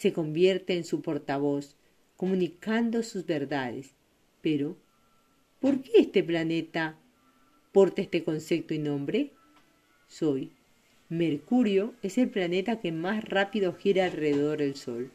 Se 0.00 0.14
convierte 0.14 0.78
en 0.78 0.84
su 0.84 1.02
portavoz, 1.02 1.76
comunicando 2.16 3.02
sus 3.02 3.26
verdades. 3.26 3.90
Pero, 4.40 4.78
¿por 5.60 5.82
qué 5.82 5.90
este 5.98 6.22
planeta 6.22 6.96
porta 7.70 8.00
este 8.00 8.24
concepto 8.24 8.72
y 8.72 8.78
nombre? 8.78 9.32
Soy. 10.08 10.52
Mercurio 11.10 11.92
es 12.00 12.16
el 12.16 12.30
planeta 12.30 12.80
que 12.80 12.92
más 12.92 13.22
rápido 13.24 13.74
gira 13.74 14.06
alrededor 14.06 14.60
del 14.60 14.74
Sol, 14.74 15.10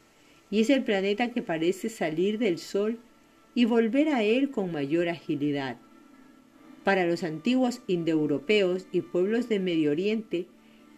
y 0.52 0.60
es 0.60 0.70
el 0.70 0.84
planeta 0.84 1.32
que 1.32 1.42
parece 1.42 1.88
salir 1.88 2.38
del 2.38 2.58
Sol 2.58 3.00
y 3.56 3.64
volver 3.64 4.10
a 4.10 4.22
él 4.22 4.52
con 4.52 4.70
mayor 4.70 5.08
agilidad. 5.08 5.78
Para 6.84 7.06
los 7.06 7.24
antiguos 7.24 7.82
indoeuropeos 7.88 8.86
y 8.92 9.00
pueblos 9.00 9.48
de 9.48 9.58
Medio 9.58 9.90
Oriente, 9.90 10.46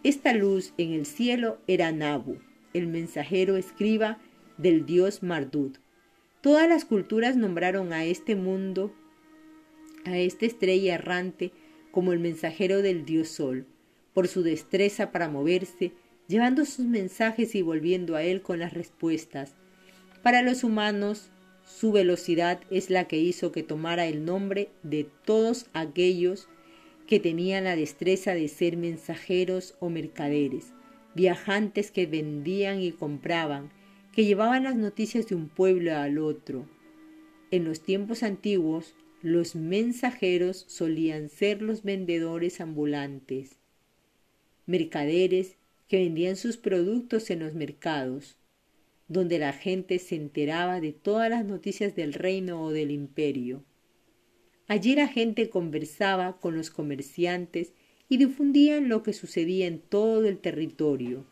esta 0.03 0.33
luz 0.33 0.75
en 0.77 0.93
el 0.93 1.07
cielo 1.07 1.57
era 1.65 1.91
Nabu, 1.91 2.37
el 2.73 2.87
mensajero 2.87 3.57
escriba 3.57 4.19
del 4.57 4.85
dios 4.85 5.23
Mardud. 5.23 5.77
Todas 6.41 6.69
las 6.69 6.85
culturas 6.85 7.35
nombraron 7.35 7.93
a 7.93 8.05
este 8.05 8.35
mundo, 8.35 8.93
a 10.05 10.17
esta 10.17 10.45
estrella 10.45 10.95
errante, 10.95 11.51
como 11.91 12.13
el 12.13 12.19
mensajero 12.19 12.81
del 12.81 13.05
dios 13.05 13.29
Sol, 13.29 13.65
por 14.13 14.27
su 14.27 14.43
destreza 14.43 15.11
para 15.11 15.29
moverse, 15.29 15.91
llevando 16.27 16.65
sus 16.65 16.85
mensajes 16.85 17.55
y 17.55 17.61
volviendo 17.61 18.15
a 18.15 18.23
él 18.23 18.41
con 18.41 18.59
las 18.59 18.73
respuestas. 18.73 19.55
Para 20.21 20.41
los 20.41 20.63
humanos, 20.63 21.31
su 21.65 21.91
velocidad 21.91 22.59
es 22.69 22.89
la 22.89 23.07
que 23.07 23.17
hizo 23.17 23.51
que 23.51 23.63
tomara 23.63 24.07
el 24.07 24.25
nombre 24.25 24.69
de 24.83 25.07
todos 25.25 25.67
aquellos 25.73 26.47
que 27.07 27.19
tenían 27.19 27.63
la 27.63 27.75
destreza 27.75 28.33
de 28.33 28.47
ser 28.47 28.77
mensajeros 28.77 29.75
o 29.79 29.89
mercaderes, 29.89 30.73
viajantes 31.19 31.91
que 31.91 32.05
vendían 32.05 32.81
y 32.81 32.93
compraban, 32.93 33.71
que 34.13 34.23
llevaban 34.23 34.63
las 34.63 34.77
noticias 34.77 35.27
de 35.27 35.35
un 35.35 35.49
pueblo 35.49 35.93
al 35.97 36.17
otro. 36.17 36.65
En 37.51 37.65
los 37.65 37.81
tiempos 37.81 38.23
antiguos, 38.23 38.95
los 39.21 39.53
mensajeros 39.53 40.63
solían 40.69 41.27
ser 41.27 41.61
los 41.61 41.83
vendedores 41.83 42.61
ambulantes, 42.61 43.57
mercaderes 44.65 45.57
que 45.89 45.97
vendían 45.97 46.37
sus 46.37 46.55
productos 46.55 47.29
en 47.31 47.39
los 47.39 47.53
mercados, 47.53 48.37
donde 49.09 49.39
la 49.39 49.51
gente 49.51 49.99
se 49.99 50.15
enteraba 50.15 50.79
de 50.79 50.93
todas 50.93 51.29
las 51.29 51.43
noticias 51.43 51.97
del 51.97 52.13
reino 52.13 52.63
o 52.63 52.71
del 52.71 52.91
imperio. 52.91 53.65
Allí 54.67 54.95
la 54.95 55.09
gente 55.09 55.49
conversaba 55.49 56.39
con 56.39 56.55
los 56.55 56.69
comerciantes 56.69 57.73
y 58.09 58.17
difundían 58.17 58.89
lo 58.89 59.03
que 59.03 59.13
sucedía 59.13 59.67
en 59.67 59.79
todo 59.79 60.25
el 60.25 60.39
territorio. 60.39 61.23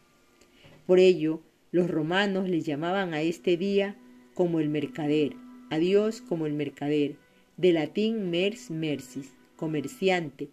Por 0.86 1.00
ello, 1.00 1.42
los 1.72 1.90
romanos 1.90 2.48
le 2.48 2.62
llamaban 2.62 3.14
a 3.14 3.22
este 3.22 3.58
día 3.58 3.98
como 4.36 4.60
el 4.60 4.70
mercader, 4.70 5.36
a 5.70 5.80
Dios 5.80 6.22
como 6.22 6.46
el 6.46 6.54
mercader, 6.54 7.16
de 7.58 7.74
latín 7.74 8.30
mers 8.30 8.70
mercis, 8.70 9.34
comerciante, 9.56 10.50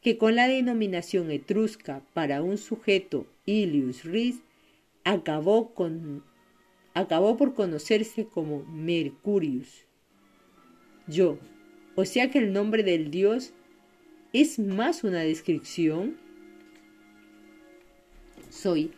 que 0.00 0.16
con 0.16 0.36
la 0.36 0.46
denominación 0.46 1.30
etrusca 1.30 2.02
para 2.14 2.42
un 2.42 2.56
sujeto 2.56 3.26
ilius 3.44 4.04
ris 4.04 4.42
acabó, 5.02 5.74
con, 5.74 6.22
acabó 6.94 7.36
por 7.36 7.54
conocerse 7.54 8.26
como 8.26 8.64
Mercurius. 8.64 9.86
Yo, 11.06 11.38
o 11.96 12.04
sea 12.04 12.30
que 12.30 12.38
el 12.38 12.52
nombre 12.52 12.82
del 12.82 13.10
dios 13.10 13.52
es 14.34 14.58
más 14.58 15.04
una 15.04 15.20
descripción. 15.20 16.16
Soy 18.50 18.90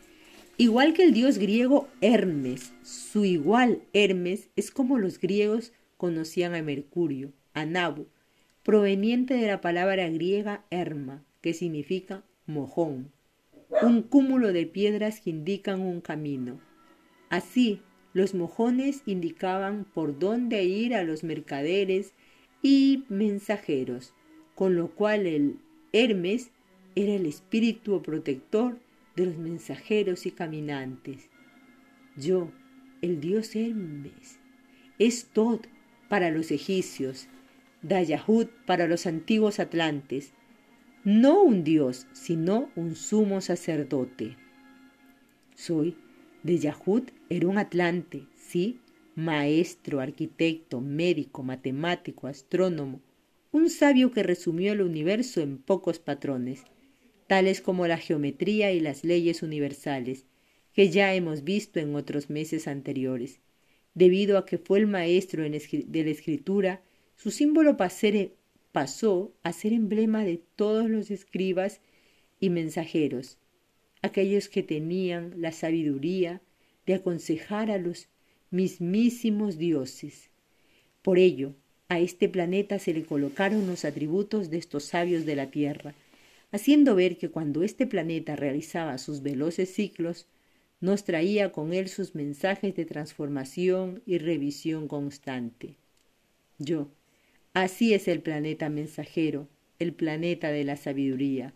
igual 0.57 0.95
que 0.95 1.03
el 1.03 1.13
dios 1.13 1.37
griego 1.37 1.87
Hermes. 2.01 2.73
Su 2.81 3.23
igual 3.23 3.83
Hermes 3.93 4.49
es 4.55 4.71
como 4.71 4.97
los 4.97 5.19
griegos 5.19 5.73
conocían 5.95 6.55
a 6.55 6.63
Mercurio, 6.63 7.33
a 7.53 7.65
Nabu, 7.65 8.07
proveniente 8.63 9.35
de 9.35 9.45
la 9.45 9.61
palabra 9.61 10.09
griega 10.09 10.65
Herma, 10.71 11.23
que 11.41 11.53
significa 11.53 12.23
mojón, 12.47 13.11
un 13.83 14.01
cúmulo 14.01 14.51
de 14.53 14.65
piedras 14.65 15.21
que 15.21 15.29
indican 15.29 15.81
un 15.81 16.01
camino. 16.01 16.59
Así, 17.29 17.83
los 18.13 18.33
mojones 18.33 19.03
indicaban 19.05 19.85
por 19.93 20.17
dónde 20.17 20.63
ir 20.63 20.95
a 20.95 21.03
los 21.03 21.23
mercaderes 21.23 22.13
y 22.63 23.03
mensajeros, 23.09 24.15
con 24.57 24.75
lo 24.75 24.87
cual 24.87 25.27
el 25.27 25.59
Hermes 25.93 26.49
era 26.95 27.13
el 27.13 27.27
espíritu 27.27 28.01
protector 28.01 28.79
de 29.15 29.27
los 29.27 29.37
mensajeros 29.37 30.25
y 30.25 30.31
caminantes. 30.31 31.29
Yo, 32.15 32.49
el 33.03 33.21
dios 33.21 33.55
Hermes, 33.55 34.39
es 34.97 35.25
Tod 35.25 35.59
para 36.09 36.31
los 36.31 36.49
egipcios, 36.49 37.27
Dayahut 37.83 38.49
para 38.65 38.87
los 38.87 39.05
antiguos 39.05 39.59
atlantes, 39.59 40.33
no 41.03 41.43
un 41.43 41.63
dios, 41.63 42.07
sino 42.13 42.71
un 42.75 42.95
sumo 42.95 43.41
sacerdote. 43.41 44.37
Soy 45.53 45.95
de 46.41 46.57
Yahut, 46.57 47.11
era 47.29 47.47
un 47.47 47.59
atlante, 47.59 48.25
sí, 48.35 48.79
maestro, 49.13 49.99
arquitecto, 49.99 50.81
médico, 50.81 51.43
matemático, 51.43 52.25
astrónomo, 52.25 53.01
un 53.57 53.69
sabio 53.69 54.11
que 54.11 54.23
resumió 54.23 54.73
el 54.73 54.81
universo 54.81 55.41
en 55.41 55.57
pocos 55.57 55.99
patrones, 55.99 56.63
tales 57.27 57.61
como 57.61 57.87
la 57.87 57.97
geometría 57.97 58.71
y 58.71 58.79
las 58.79 59.03
leyes 59.03 59.43
universales, 59.43 60.25
que 60.73 60.89
ya 60.89 61.13
hemos 61.13 61.43
visto 61.43 61.79
en 61.79 61.95
otros 61.95 62.29
meses 62.29 62.67
anteriores. 62.67 63.41
Debido 63.93 64.37
a 64.37 64.45
que 64.45 64.57
fue 64.57 64.79
el 64.79 64.87
maestro 64.87 65.43
de 65.43 66.03
la 66.03 66.11
escritura, 66.11 66.83
su 67.15 67.31
símbolo 67.31 67.77
pasó 68.71 69.33
a 69.41 69.53
ser 69.53 69.73
emblema 69.73 70.23
de 70.23 70.39
todos 70.55 70.89
los 70.89 71.09
escribas 71.09 71.81
y 72.39 72.51
mensajeros, 72.51 73.39
aquellos 74.03 74.49
que 74.49 74.61
tenían 74.61 75.33
la 75.41 75.51
sabiduría 75.51 76.41
de 76.85 76.93
aconsejar 76.93 77.71
a 77.71 77.79
los 77.79 78.07
mismísimos 78.51 79.57
dioses. 79.57 80.29
Por 81.01 81.17
ello, 81.17 81.55
a 81.89 81.99
este 81.99 82.27
planeta 82.27 82.79
se 82.79 82.93
le 82.93 83.03
colocaron 83.03 83.67
los 83.67 83.85
atributos 83.85 84.49
de 84.49 84.57
estos 84.57 84.83
sabios 84.83 85.25
de 85.25 85.35
la 85.35 85.51
Tierra, 85.51 85.93
haciendo 86.51 86.95
ver 86.95 87.17
que 87.17 87.29
cuando 87.29 87.63
este 87.63 87.87
planeta 87.87 88.35
realizaba 88.35 88.97
sus 88.97 89.21
veloces 89.21 89.73
ciclos, 89.73 90.27
nos 90.79 91.03
traía 91.03 91.51
con 91.51 91.73
él 91.73 91.87
sus 91.87 92.13
mensajes 92.13 92.75
de 92.75 92.85
transformación 92.85 94.01
y 94.05 94.17
revisión 94.17 94.87
constante. 94.87 95.75
Yo, 96.59 96.89
así 97.53 97.93
es 97.93 98.07
el 98.07 98.21
planeta 98.21 98.69
mensajero, 98.69 99.47
el 99.79 99.93
planeta 99.93 100.51
de 100.51 100.63
la 100.63 100.75
sabiduría. 100.75 101.53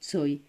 Soy, 0.00 0.42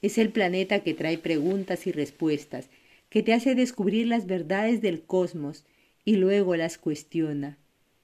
es 0.00 0.16
el 0.16 0.30
planeta 0.30 0.80
que 0.80 0.94
trae 0.94 1.18
preguntas 1.18 1.86
y 1.86 1.92
respuestas, 1.92 2.70
que 3.10 3.22
te 3.22 3.32
hace 3.32 3.54
descubrir 3.54 4.06
las 4.06 4.26
verdades 4.26 4.80
del 4.80 5.02
cosmos 5.02 5.64
y 6.04 6.16
luego 6.16 6.56
las 6.56 6.78
cuestiona. 6.78 7.58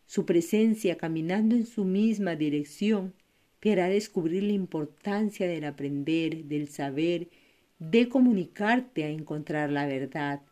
Su 0.07 0.27
presencia 0.27 0.97
caminando 0.97 1.57
en 1.57 1.67
su 1.67 1.85
misma 1.85 2.37
dirección 2.37 3.15
te 3.61 3.73
hará 3.73 3.89
descubrir 3.89 4.43
la 4.43 4.53
importancia 4.53 5.49
del 5.49 5.65
aprender, 5.65 6.45
del 6.45 6.69
saber, 6.69 7.29
de 7.79 8.09
comunicarte 8.09 9.05
a 9.05 9.09
encontrar 9.09 9.71
la 9.71 9.87
verdad, 9.87 10.43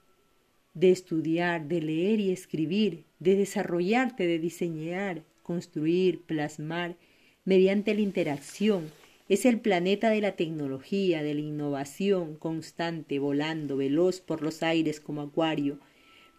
de 0.74 0.90
estudiar, 0.90 1.68
de 1.68 1.82
leer 1.82 2.20
y 2.20 2.30
escribir, 2.30 3.04
de 3.18 3.36
desarrollarte, 3.36 4.26
de 4.26 4.38
diseñar, 4.38 5.22
construir, 5.42 6.22
plasmar, 6.22 6.96
mediante 7.44 7.94
la 7.94 8.00
interacción, 8.00 8.90
es 9.28 9.46
el 9.46 9.60
planeta 9.60 10.10
de 10.10 10.20
la 10.20 10.32
tecnología, 10.32 11.22
de 11.22 11.34
la 11.34 11.40
innovación 11.40 12.36
constante, 12.36 13.18
volando 13.18 13.76
veloz 13.76 14.20
por 14.20 14.42
los 14.42 14.62
aires 14.62 15.00
como 15.00 15.22
acuario, 15.22 15.78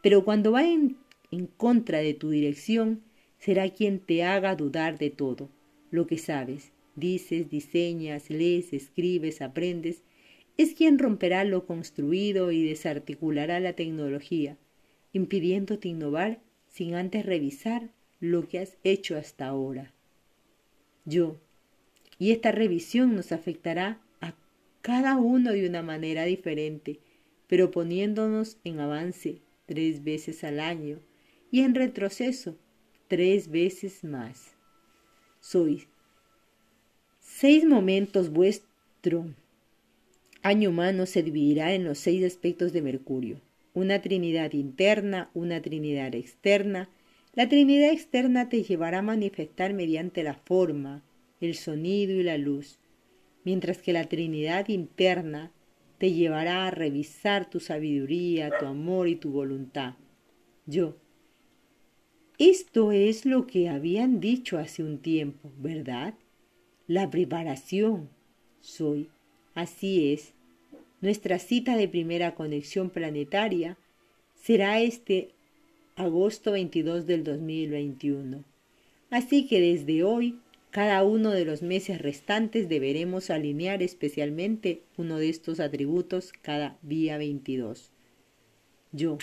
pero 0.01 0.25
cuando 0.25 0.51
va 0.51 0.63
en, 0.63 0.97
en 1.33 1.47
contra 1.47 1.97
de 1.97 2.13
tu 2.13 2.29
dirección, 2.29 3.01
será 3.39 3.67
quien 3.71 3.99
te 3.99 4.23
haga 4.23 4.55
dudar 4.55 4.99
de 4.99 5.09
todo 5.09 5.49
lo 5.89 6.05
que 6.05 6.19
sabes, 6.19 6.71
dices, 6.95 7.49
diseñas, 7.49 8.29
lees, 8.29 8.71
escribes, 8.71 9.41
aprendes, 9.41 10.03
es 10.57 10.75
quien 10.75 10.99
romperá 10.99 11.43
lo 11.43 11.65
construido 11.65 12.51
y 12.51 12.63
desarticulará 12.63 13.59
la 13.59 13.73
tecnología, 13.73 14.57
impidiéndote 15.11 15.87
innovar 15.87 16.39
sin 16.67 16.93
antes 16.93 17.25
revisar 17.25 17.89
lo 18.19 18.47
que 18.47 18.59
has 18.59 18.77
hecho 18.83 19.17
hasta 19.17 19.47
ahora. 19.47 19.91
Yo, 21.03 21.37
y 22.19 22.31
esta 22.31 22.51
revisión 22.51 23.15
nos 23.15 23.31
afectará 23.31 23.99
a 24.21 24.35
cada 24.81 25.17
uno 25.17 25.51
de 25.51 25.67
una 25.67 25.81
manera 25.81 26.25
diferente, 26.25 26.99
pero 27.47 27.71
poniéndonos 27.71 28.57
en 28.63 28.79
avance 28.79 29.41
tres 29.65 30.03
veces 30.03 30.43
al 30.43 30.59
año 30.59 30.99
y 31.53 31.61
en 31.61 31.75
retroceso 31.75 32.57
tres 33.07 33.51
veces 33.51 34.03
más. 34.03 34.55
Sois 35.39 35.87
seis 37.19 37.63
momentos 37.63 38.31
vuestro 38.31 39.27
año 40.41 40.71
humano 40.71 41.05
se 41.05 41.21
dividirá 41.21 41.75
en 41.75 41.83
los 41.83 41.99
seis 41.99 42.25
aspectos 42.25 42.73
de 42.73 42.81
Mercurio, 42.81 43.39
una 43.75 44.01
trinidad 44.01 44.53
interna, 44.53 45.29
una 45.35 45.61
trinidad 45.61 46.15
externa. 46.15 46.89
La 47.35 47.47
trinidad 47.47 47.91
externa 47.91 48.49
te 48.49 48.63
llevará 48.63 48.99
a 48.99 49.03
manifestar 49.03 49.75
mediante 49.75 50.23
la 50.23 50.33
forma, 50.33 51.03
el 51.39 51.53
sonido 51.53 52.15
y 52.15 52.23
la 52.23 52.39
luz, 52.39 52.79
mientras 53.43 53.77
que 53.77 53.93
la 53.93 54.05
Trinidad 54.05 54.69
interna 54.69 55.51
te 55.99 56.13
llevará 56.13 56.65
a 56.65 56.71
revisar 56.71 57.47
tu 57.47 57.59
sabiduría, 57.59 58.51
tu 58.57 58.65
amor 58.65 59.07
y 59.07 59.17
tu 59.17 59.29
voluntad. 59.29 59.93
Yo. 60.65 61.02
Esto 62.39 62.91
es 62.91 63.25
lo 63.25 63.45
que 63.45 63.69
habían 63.69 64.19
dicho 64.19 64.57
hace 64.57 64.83
un 64.83 64.97
tiempo, 64.97 65.51
¿verdad? 65.59 66.15
La 66.87 67.11
preparación. 67.11 68.09
Soy. 68.61 69.09
Así 69.53 70.11
es. 70.11 70.33
Nuestra 70.99 71.37
cita 71.37 71.77
de 71.77 71.87
primera 71.87 72.33
conexión 72.33 72.89
planetaria 72.89 73.77
será 74.35 74.81
este 74.81 75.29
agosto 75.95 76.53
22 76.53 77.05
del 77.05 77.23
2021. 77.23 78.43
Así 79.11 79.47
que 79.47 79.61
desde 79.61 80.03
hoy 80.03 80.39
cada 80.71 81.03
uno 81.03 81.29
de 81.29 81.45
los 81.45 81.61
meses 81.61 82.01
restantes 82.01 82.67
deberemos 82.67 83.29
alinear 83.29 83.83
especialmente 83.83 84.81
uno 84.97 85.17
de 85.17 85.29
estos 85.29 85.59
atributos 85.59 86.33
cada 86.41 86.79
día 86.81 87.19
22. 87.19 87.91
Yo, 88.91 89.19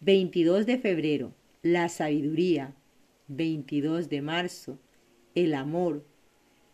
22 0.00 0.64
de 0.64 0.78
febrero, 0.78 1.34
la 1.62 1.88
sabiduría. 1.88 2.74
22 3.28 4.08
de 4.08 4.20
marzo, 4.20 4.78
el 5.34 5.54
amor. 5.54 6.04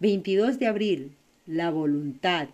22 0.00 0.58
de 0.58 0.66
abril, 0.66 1.16
la 1.46 1.70
voluntad. 1.70 2.48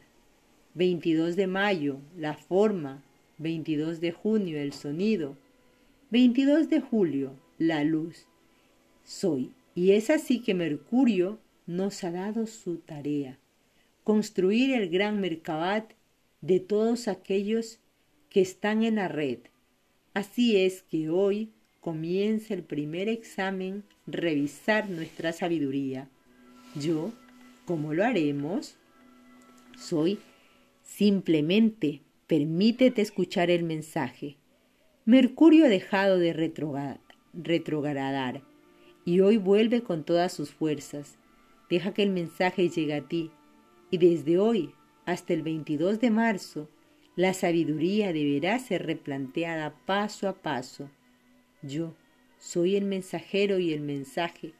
22 0.74 1.36
de 1.36 1.46
mayo, 1.46 1.98
la 2.16 2.34
forma. 2.34 3.02
22 3.38 4.00
de 4.00 4.12
junio, 4.12 4.58
el 4.58 4.72
sonido. 4.72 5.36
22 6.10 6.68
de 6.68 6.80
julio, 6.80 7.32
la 7.58 7.84
luz. 7.84 8.26
Soy. 9.04 9.52
Y 9.74 9.92
es 9.92 10.10
así 10.10 10.40
que 10.40 10.54
Mercurio 10.54 11.38
nos 11.66 12.04
ha 12.04 12.10
dado 12.10 12.46
su 12.46 12.76
tarea, 12.76 13.38
construir 14.04 14.72
el 14.72 14.88
gran 14.88 15.20
Mercabat 15.20 15.92
de 16.42 16.60
todos 16.60 17.08
aquellos 17.08 17.80
que 18.28 18.40
están 18.40 18.84
en 18.84 18.96
la 18.96 19.08
red. 19.08 19.38
Así 20.12 20.56
es 20.56 20.82
que 20.82 21.08
hoy 21.08 21.50
comienza 21.84 22.54
el 22.54 22.62
primer 22.62 23.10
examen, 23.10 23.84
revisar 24.06 24.88
nuestra 24.88 25.34
sabiduría. 25.34 26.08
Yo, 26.74 27.12
¿cómo 27.66 27.92
lo 27.92 28.02
haremos? 28.02 28.78
Soy 29.76 30.18
simplemente 30.82 32.00
permítete 32.26 33.02
escuchar 33.02 33.50
el 33.50 33.64
mensaje. 33.64 34.38
Mercurio 35.04 35.66
ha 35.66 35.68
dejado 35.68 36.18
de 36.18 36.32
retrogradar 37.34 38.40
y 39.04 39.20
hoy 39.20 39.36
vuelve 39.36 39.82
con 39.82 40.04
todas 40.04 40.32
sus 40.32 40.52
fuerzas. 40.52 41.18
Deja 41.68 41.92
que 41.92 42.02
el 42.02 42.08
mensaje 42.08 42.70
llegue 42.70 42.94
a 42.94 43.06
ti 43.06 43.30
y 43.90 43.98
desde 43.98 44.38
hoy 44.38 44.72
hasta 45.04 45.34
el 45.34 45.42
22 45.42 46.00
de 46.00 46.10
marzo 46.10 46.70
la 47.14 47.34
sabiduría 47.34 48.14
deberá 48.14 48.58
ser 48.58 48.86
replanteada 48.86 49.74
paso 49.84 50.30
a 50.30 50.32
paso. 50.32 50.88
Yo 51.66 51.94
soy 52.38 52.76
el 52.76 52.84
mensajero 52.84 53.58
y 53.58 53.72
el 53.72 53.80
mensaje. 53.80 54.52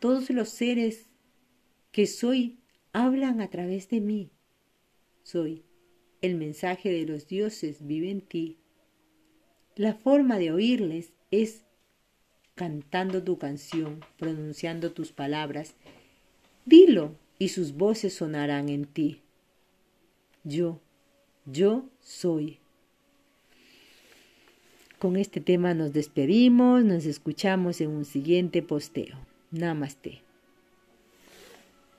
Todos 0.00 0.30
los 0.30 0.48
seres 0.48 1.06
que 1.92 2.06
soy 2.06 2.58
hablan 2.92 3.40
a 3.40 3.48
través 3.48 3.88
de 3.88 4.00
mí. 4.00 4.30
Soy 5.22 5.62
el 6.20 6.34
mensaje 6.34 6.90
de 6.90 7.06
los 7.06 7.28
dioses 7.28 7.86
vive 7.86 8.10
en 8.10 8.20
ti. 8.20 8.58
La 9.76 9.94
forma 9.94 10.38
de 10.38 10.50
oírles 10.50 11.12
es 11.30 11.64
cantando 12.56 13.22
tu 13.22 13.38
canción, 13.38 14.04
pronunciando 14.16 14.92
tus 14.92 15.12
palabras 15.12 15.76
Dilo 16.68 17.14
y 17.38 17.48
sus 17.48 17.72
voces 17.72 18.12
sonarán 18.12 18.68
en 18.68 18.84
ti. 18.84 19.22
Yo, 20.44 20.82
yo 21.46 21.88
soy. 22.00 22.57
Con 24.98 25.16
este 25.16 25.40
tema 25.40 25.74
nos 25.74 25.92
despedimos, 25.92 26.84
nos 26.84 27.06
escuchamos 27.06 27.80
en 27.80 27.90
un 27.90 28.04
siguiente 28.04 28.62
posteo. 28.62 29.16
Namaste. 29.52 30.27